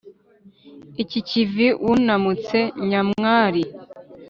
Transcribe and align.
iki 1.03 1.19
kivi 1.27 1.67
wunamutse 1.83 2.59
nyamwari 2.89 3.63